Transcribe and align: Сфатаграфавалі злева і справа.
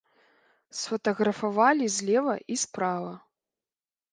Сфатаграфавалі 0.77 1.85
злева 1.99 2.35
і 2.57 2.59
справа. 2.63 3.13